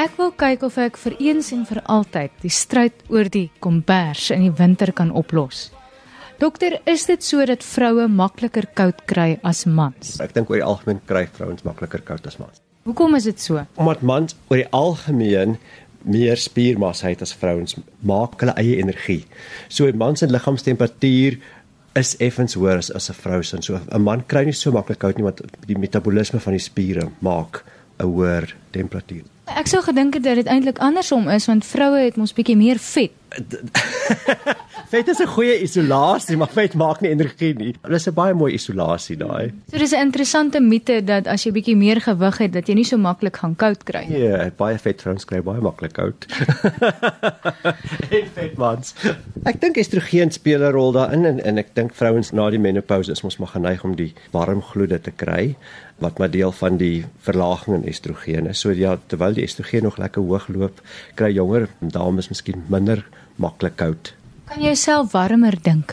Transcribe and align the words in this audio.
Ek 0.00 0.14
wil 0.16 0.30
kyk 0.32 0.62
of 0.64 0.78
ek 0.80 0.96
vir 0.96 1.14
eens 1.20 1.50
en 1.52 1.66
vir 1.68 1.82
altyd 1.92 2.32
die 2.40 2.52
stryd 2.56 3.02
oor 3.12 3.28
die 3.28 3.50
kombers 3.60 4.30
in 4.32 4.46
die 4.46 4.52
winter 4.56 4.94
kan 4.96 5.10
oplos. 5.12 5.66
Dokter, 6.40 6.78
is 6.88 7.02
dit 7.04 7.20
so 7.20 7.44
dat 7.44 7.60
vroue 7.66 8.06
makliker 8.08 8.64
koud 8.78 9.02
kry 9.10 9.34
as 9.44 9.66
mans? 9.68 10.14
Ek 10.24 10.32
dink 10.32 10.48
oor 10.48 10.56
die 10.56 10.64
algemeen 10.64 11.02
kry 11.04 11.26
vrouens 11.34 11.66
makliker 11.66 12.00
koud 12.06 12.24
as 12.30 12.38
mans. 12.40 12.62
Hoekom 12.88 13.18
is 13.18 13.26
dit 13.28 13.42
so? 13.44 13.60
Omdat 13.76 14.00
mans 14.08 14.36
oor 14.48 14.62
die 14.62 14.70
algemeen 14.72 15.58
meer 16.08 16.40
spiermassa 16.40 17.10
het 17.10 17.20
as 17.26 17.34
vrouens, 17.36 17.76
maak 18.00 18.40
hulle 18.40 18.54
eie 18.56 18.78
energie. 18.80 19.26
So 19.68 19.84
'n 19.84 20.00
man 20.00 20.16
se 20.16 20.30
liggaamstemperatuur 20.30 21.36
is 22.00 22.16
effens 22.20 22.56
hoër 22.56 22.78
as, 22.78 22.90
as 22.90 23.10
'n 23.10 23.20
vrou 23.20 23.42
se. 23.42 23.60
So 23.60 23.76
'n 23.76 24.00
man 24.00 24.24
kry 24.24 24.46
nie 24.46 24.56
so 24.56 24.72
maklik 24.72 24.98
koud 24.98 25.18
nie 25.18 25.28
want 25.28 25.42
die 25.66 25.76
metabolisme 25.76 26.40
van 26.40 26.56
die 26.56 26.64
spiere 26.70 27.10
maak 27.20 27.64
'n 28.00 28.06
hoër 28.06 28.54
temperatuur. 28.72 29.28
Ek 29.58 29.66
sou 29.66 29.82
gedink 29.82 30.14
het 30.14 30.22
dat 30.22 30.38
dit 30.38 30.46
eintlik 30.46 30.78
andersom 30.78 31.28
is 31.28 31.46
want 31.46 31.66
vroue 31.66 32.04
het 32.04 32.16
mos 32.16 32.32
bietjie 32.36 32.56
meer 32.56 32.78
vet. 32.78 33.10
vet 34.90 35.08
is 35.08 35.20
'n 35.20 35.26
goeie 35.26 35.60
isolasie, 35.62 36.36
maar 36.36 36.48
vet 36.48 36.74
maak 36.74 37.00
nie 37.00 37.10
energie 37.10 37.54
nie. 37.54 37.74
Dit 37.82 37.92
is 37.92 38.06
'n 38.08 38.14
baie 38.14 38.34
mooi 38.34 38.52
isolasie 38.54 39.16
daai. 39.16 39.52
So 39.70 39.78
dis 39.78 39.92
'n 39.92 40.00
interessante 40.00 40.60
mite 40.60 41.04
dat 41.04 41.26
as 41.26 41.44
jy 41.44 41.52
bietjie 41.52 41.76
meer 41.76 42.00
gewig 42.00 42.38
het 42.38 42.52
dat 42.52 42.66
jy 42.66 42.74
nie 42.74 42.84
so 42.84 42.96
maklik 42.96 43.36
gaan 43.36 43.56
koud 43.56 43.84
kry 43.84 44.04
nie. 44.08 44.18
Ja, 44.18 44.26
yeah, 44.26 44.50
baie 44.56 44.78
vet 44.78 45.02
vrouens 45.02 45.24
kry 45.24 45.42
baie 45.42 45.60
maklik 45.60 45.92
koud. 45.92 46.26
en 48.16 48.26
vet 48.34 48.56
mans. 48.56 48.94
Ek 49.44 49.60
dink 49.60 49.76
estrogen 49.76 50.30
speel 50.30 50.60
'n 50.60 50.72
rol 50.72 50.92
daarin 50.92 51.24
en 51.24 51.40
en 51.44 51.58
ek 51.58 51.74
dink 51.74 51.94
vrouens 51.94 52.32
na 52.32 52.50
die 52.50 52.58
menopouse 52.58 53.10
is 53.10 53.22
mos 53.22 53.38
maar 53.38 53.48
geneig 53.48 53.84
om 53.84 53.94
die 53.94 54.14
warm 54.32 54.62
gloede 54.62 55.00
te 55.00 55.10
kry 55.10 55.56
wat 55.98 56.18
maar 56.18 56.30
deel 56.30 56.52
van 56.52 56.76
die 56.76 57.04
verlaging 57.20 57.76
in 57.76 57.88
estrogen 57.88 58.46
is. 58.46 58.60
So 58.60 58.70
ja, 58.70 58.98
terwyl 59.06 59.34
die 59.34 59.44
estrogen 59.44 59.82
nog 59.82 59.98
lekker 59.98 60.22
hoog 60.22 60.48
loop, 60.48 60.80
kry 61.14 61.32
jonger 61.32 61.68
dames 61.80 62.28
miskien 62.28 62.64
minder 62.68 63.04
maklik 63.36 63.76
koud. 63.76 64.19
Kan 64.50 64.64
jy 64.64 64.72
jouself 64.72 65.12
warmer 65.14 65.54
dink? 65.62 65.92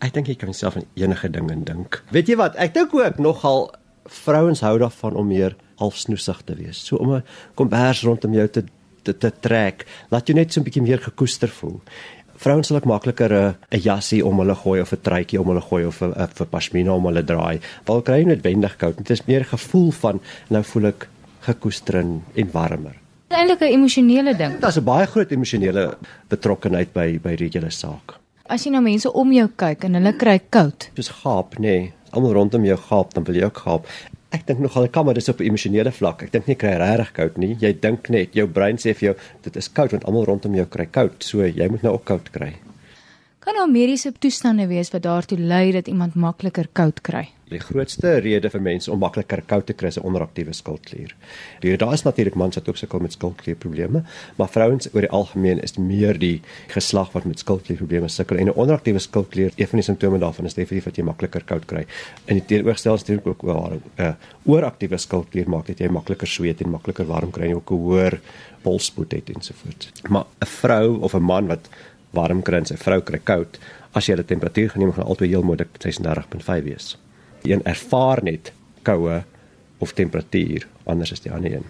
Ek 0.00 0.14
dink 0.16 0.30
jy 0.30 0.38
kan 0.40 0.48
jouself 0.48 0.78
aan 0.78 0.86
enige 0.96 1.28
ding 1.28 1.50
indink. 1.52 1.98
Weet 2.16 2.30
jy 2.32 2.38
wat? 2.40 2.54
Ek 2.56 2.72
dink 2.72 2.94
ook 2.96 3.18
nogal 3.20 3.66
vrouens 4.08 4.62
hou 4.64 4.78
daarvan 4.80 5.18
om 5.20 5.28
meer 5.28 5.52
halfsnoesig 5.82 6.40
te 6.48 6.56
wees. 6.56 6.80
So 6.80 6.96
om 6.96 7.12
'n 7.16 7.22
kombers 7.54 8.00
rondom 8.08 8.32
jou 8.32 8.48
te 8.48 8.64
te, 9.04 9.12
te 9.12 9.30
trek, 9.30 9.84
laat 10.08 10.26
jou 10.26 10.34
net 10.34 10.52
so 10.52 10.60
'n 10.60 10.64
bietjie 10.64 10.82
meer 10.82 10.98
gekoester 10.98 11.48
voel. 11.48 11.82
Vrouens 12.36 12.66
sal 12.66 12.80
makliker 12.84 13.32
'n 13.32 13.54
'n 13.70 13.80
jassie 13.80 14.24
om 14.24 14.38
hulle 14.38 14.54
gooi 14.54 14.80
of 14.80 14.92
'n 14.92 15.02
truitjie 15.02 15.40
om 15.40 15.48
hulle 15.48 15.60
gooi 15.60 15.84
of 15.84 16.00
'n 16.00 16.14
'n 16.16 16.48
pasmina 16.50 16.94
om 16.94 17.04
hulle 17.04 17.22
draai. 17.22 17.60
Val 17.84 18.00
kry 18.00 18.20
jy 18.20 18.24
net 18.24 18.42
wendig 18.42 18.76
koud. 18.78 18.96
Dit 18.96 19.10
is 19.10 19.26
meer 19.26 19.44
gevoel 19.44 19.90
van 19.90 20.20
nou 20.48 20.62
voel 20.62 20.86
ek 20.86 21.08
gekoester 21.40 21.96
en 21.96 22.22
warmer 22.52 23.03
eintlik 23.28 23.60
'n 23.60 23.72
emosionele 23.72 24.36
ding. 24.36 24.58
Daar's 24.60 24.78
'n 24.78 24.84
baie 24.84 25.06
groot 25.06 25.30
emosionele 25.30 25.96
betrokkenheid 26.28 26.92
by 26.92 27.18
by 27.22 27.36
hierdie 27.36 27.70
saak. 27.70 28.18
As 28.46 28.64
jy 28.64 28.70
na 28.70 28.80
mense 28.80 29.12
om 29.12 29.32
jou 29.32 29.48
kyk 29.56 29.84
en 29.84 29.94
hulle 29.94 30.12
kry 30.16 30.40
koud, 30.50 30.90
dis 30.94 31.08
gaap, 31.08 31.54
nê. 31.54 31.60
Nee. 31.60 31.92
Almal 32.10 32.32
rondom 32.32 32.64
jou 32.64 32.76
gaap, 32.76 33.14
dan 33.14 33.24
wil 33.24 33.34
jy 33.34 33.44
ook 33.44 33.58
gaap. 33.58 33.86
Ek 34.30 34.46
dink 34.46 34.58
nogal 34.58 34.84
ek 34.84 34.92
kan 34.92 35.04
maar 35.04 35.14
dis 35.14 35.28
op 35.28 35.40
'n 35.40 35.44
emosionele 35.44 35.92
vlak. 35.92 36.22
Ek 36.22 36.32
dink 36.32 36.46
nie 36.46 36.56
kry 36.56 36.76
regtig 36.76 37.12
koud 37.12 37.38
nie. 37.38 37.56
Jy 37.60 37.72
dink 37.80 38.08
net 38.10 38.34
jou 38.34 38.46
brein 38.46 38.76
sê 38.76 38.94
vir 38.94 39.08
jou 39.08 39.14
dit 39.42 39.56
is 39.56 39.68
koud 39.68 39.90
want 39.90 40.04
almal 40.04 40.24
rondom 40.24 40.54
jou 40.54 40.66
kry 40.66 40.86
koud, 40.86 41.22
so 41.22 41.38
jy 41.42 41.68
moet 41.68 41.82
nou 41.82 41.94
ook 41.94 42.04
koud 42.04 42.30
kry. 42.30 42.54
Kan 43.44 43.54
daar 43.54 43.68
mediese 43.70 44.12
toestande 44.18 44.64
wees 44.66 44.88
wat 44.90 45.02
daartoe 45.04 45.36
lei 45.38 45.72
dat 45.72 45.86
iemand 45.86 46.14
makliker 46.14 46.64
koud 46.72 47.00
kry? 47.04 47.26
Die 47.52 47.58
grootste 47.60 48.14
rede 48.24 48.48
vir 48.48 48.62
mense 48.64 48.88
om 48.88 49.02
makliker 49.04 49.42
koud 49.44 49.66
te 49.68 49.74
kry 49.76 49.90
is 49.92 49.98
'n 49.98 50.06
onderaktiewe 50.08 50.52
skildklier. 50.52 51.12
Die 51.60 51.76
daar 51.76 51.92
is 51.92 52.02
natuurlik 52.02 52.34
mans 52.34 52.54
wat 52.54 52.68
ook 52.68 52.76
sukkel 52.76 52.98
met 52.98 53.12
skildklierprobleme, 53.12 54.02
maar 54.36 54.48
vrouens 54.48 54.88
oor 54.94 55.00
die 55.00 55.10
algemeen 55.10 55.62
is 55.62 55.76
meer 55.76 56.18
die 56.18 56.40
geslag 56.68 57.12
wat 57.12 57.24
met 57.24 57.38
skildklierprobleme 57.38 58.08
sukkel 58.08 58.36
en 58.36 58.46
'n 58.46 58.54
onderaktiewe 58.54 58.98
skildklier, 58.98 59.52
een 59.56 59.68
van 59.68 59.78
die 59.78 59.84
simptome 59.84 60.18
daarvan 60.18 60.44
is 60.44 60.54
definitief 60.54 60.84
dat 60.84 60.96
jy 60.96 61.02
makliker 61.04 61.44
koud 61.44 61.64
kry. 61.64 61.86
In 62.24 62.34
die 62.34 62.44
teenoorgestel 62.44 62.94
is 62.94 63.04
dit 63.04 63.26
ook 63.26 63.42
waar 63.42 63.72
'n 63.72 63.82
uh, 63.98 64.12
ooraktiewe 64.44 64.98
skildklier 64.98 65.48
maak 65.48 65.66
dat 65.66 65.78
jy 65.78 65.88
makliker 65.88 66.26
sweet 66.26 66.60
en 66.60 66.70
makliker 66.70 67.06
warm 67.06 67.30
kry 67.30 67.44
en 67.44 67.54
ook 67.54 67.70
'n 67.70 67.74
hoër 67.74 68.20
polsspoed 68.62 69.12
het 69.12 69.30
ensovoorts. 69.30 69.92
Maar 70.08 70.24
'n 70.40 70.46
vrou 70.46 71.00
of 71.00 71.14
'n 71.14 71.22
man 71.22 71.46
wat 71.46 71.68
warm 72.14 72.42
kry 72.42 72.62
en 72.62 72.66
sy 72.66 72.76
vrou 72.76 73.00
kry 73.00 73.18
koud, 73.18 73.58
as 73.94 74.08
jy 74.08 74.16
die 74.16 74.24
temperatuur 74.24 74.70
geneem 74.74 74.92
gaan 74.92 75.06
altyd 75.06 75.30
heel 75.30 75.42
moontlik 75.46 75.78
36.5 75.78 76.64
wees 76.64 76.96
een 77.44 77.64
ervaar 77.64 78.22
net 78.24 78.52
koue 78.82 79.22
of 79.78 79.92
temperatuur 79.92 80.66
anders 80.84 81.12
as 81.12 81.24
die 81.24 81.32
ander 81.32 81.52
een. 81.52 81.66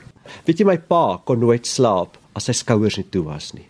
Weet 0.46 0.60
jy 0.60 0.68
my 0.68 0.78
pa 0.78 1.20
kon 1.26 1.42
nooit 1.42 1.66
slaap 1.68 2.18
as 2.38 2.48
sy 2.48 2.54
skouers 2.56 2.98
nie 2.98 3.08
toe 3.10 3.24
was 3.26 3.52
nie. 3.56 3.66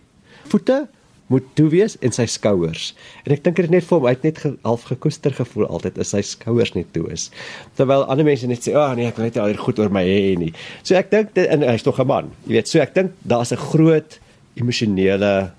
Voete 0.51 0.85
moet 1.33 1.45
toe 1.57 1.67
wees 1.73 1.95
en 2.05 2.13
sy 2.13 2.27
skouers. 2.29 2.91
En 3.25 3.33
ek 3.33 3.41
dink 3.45 3.57
dit 3.57 3.71
net 3.73 3.85
vir 3.87 3.97
hom 3.97 4.05
uit 4.05 4.25
net 4.27 4.41
half 4.45 4.85
gekoester 4.91 5.33
gevoel 5.33 5.65
altyd 5.65 5.97
as 6.03 6.13
sy 6.13 6.21
skouers 6.25 6.75
net 6.77 6.91
toe 6.93 7.07
is. 7.13 7.31
Terwyl 7.77 8.05
ander 8.05 8.27
mense 8.27 8.47
net 8.47 8.61
sê, 8.61 8.75
"Ag 8.75 8.91
oh, 8.91 8.95
nee, 8.95 9.07
ek 9.09 9.17
weet 9.17 9.37
al 9.41 9.57
goed 9.57 9.79
oor 9.79 9.89
my 9.89 10.03
hê 10.05 10.37
nie." 10.37 10.53
So 10.83 10.95
ek 10.95 11.09
dink 11.09 11.33
dit 11.33 11.47
en 11.49 11.61
hy's 11.61 11.83
tog 11.83 11.99
'n 11.99 12.07
man. 12.07 12.31
Jy 12.45 12.53
weet, 12.53 12.67
so 12.67 12.79
ek 12.79 12.93
dink 12.93 13.11
daar's 13.25 13.51
'n 13.51 13.57
groot 13.57 14.19
emosionele 14.55 15.51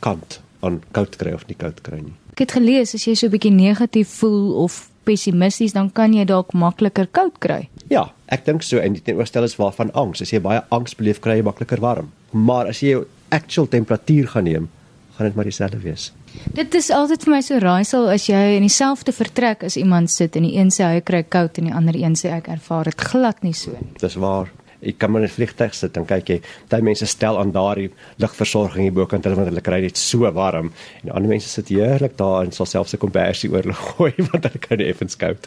kant 0.00 0.40
aan 0.66 0.82
koud 0.92 1.16
kry 1.16 1.32
of 1.32 1.46
nie 1.48 1.56
koud 1.58 1.80
kry 1.86 2.00
nie. 2.02 2.14
Ek 2.36 2.44
het 2.44 2.52
gelees 2.58 2.94
as 2.94 3.06
jy 3.06 3.14
so 3.14 3.26
'n 3.26 3.32
bietjie 3.32 3.52
negatief 3.52 4.08
voel 4.20 4.54
of 4.64 4.90
pessimisties, 5.04 5.72
dan 5.72 5.90
kan 5.90 6.12
jy 6.12 6.24
dalk 6.24 6.52
makliker 6.52 7.06
koud 7.06 7.38
kry. 7.38 7.68
Ja, 7.88 8.10
ek 8.28 8.44
dink 8.44 8.62
so 8.62 8.78
en 8.78 8.92
die 8.92 9.02
teenoorgestel 9.02 9.44
is 9.44 9.56
waarvan 9.56 9.92
angs. 9.94 10.22
As 10.22 10.32
jy 10.32 10.40
baie 10.40 10.62
angs 10.74 10.96
beleef, 10.98 11.20
kry 11.20 11.36
jy 11.36 11.46
makliker 11.46 11.80
warm. 11.80 12.10
Maar 12.32 12.66
as 12.66 12.82
jy 12.82 12.90
jou 12.96 13.06
actual 13.34 13.68
temperatuur 13.68 14.28
gaan 14.34 14.44
neem, 14.44 14.68
gaan 15.16 15.26
dit 15.26 15.34
maar 15.34 15.48
dieselfde 15.48 15.78
wees. 15.78 16.12
Dit 16.52 16.74
is 16.74 16.90
altyd 16.92 17.24
vir 17.24 17.32
my 17.32 17.40
so 17.40 17.58
raaisel 17.62 18.10
as 18.12 18.26
jy 18.28 18.42
in 18.58 18.66
dieselfde 18.66 19.14
vertrek 19.16 19.64
as 19.64 19.78
iemand 19.80 20.12
sit 20.12 20.36
en 20.36 20.44
die 20.44 20.56
een 20.58 20.70
sê 20.74 20.84
hy 20.84 21.00
kry 21.00 21.22
koud 21.22 21.58
en 21.58 21.70
die 21.70 21.74
ander 21.74 21.96
een 21.96 22.18
sê 22.18 22.34
ek 22.36 22.50
ervaar 22.52 22.90
dit 22.90 23.06
glad 23.12 23.42
nie 23.46 23.54
so 23.56 23.72
nie. 23.72 23.94
Dis 24.02 24.18
waar 24.20 24.52
ek 24.82 24.98
kan 24.98 25.10
maar 25.10 25.22
in 25.22 25.28
'n 25.28 25.36
vliegtuig 25.36 25.74
sit 25.74 25.94
dan 25.94 26.06
kyk 26.06 26.28
jy 26.28 26.40
baie 26.68 26.82
mense 26.82 27.06
stel 27.06 27.38
aan 27.38 27.52
daardie 27.52 27.90
lugversorging 28.18 28.82
hier 28.82 28.92
bokant 28.92 29.24
hulle 29.24 29.36
want 29.36 29.48
hulle 29.48 29.60
kry 29.60 29.80
dit 29.80 29.96
so 29.96 30.30
warm 30.32 30.72
en 31.04 31.10
ander 31.10 31.28
mense 31.28 31.48
sit 31.48 31.68
heerlik 31.68 32.16
daar 32.16 32.44
en 32.44 32.52
sal 32.52 32.66
selfs 32.66 32.94
'n 32.94 32.98
kombersie 32.98 33.50
oor 33.50 33.62
hulle 33.62 33.74
gooi 33.88 34.14
want 34.18 34.44
hulle 34.44 34.58
kry 34.58 34.76
net 34.76 34.88
effens 34.88 35.16
koud. 35.16 35.46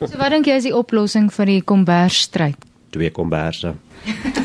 so 0.00 0.18
wat 0.18 0.30
dink 0.30 0.46
jy 0.46 0.56
is 0.56 0.64
die 0.64 0.76
oplossing 0.76 1.30
vir 1.32 1.46
die 1.46 1.62
kombersstryd? 1.62 2.56
Twee 2.90 3.10
komberse. 3.10 3.74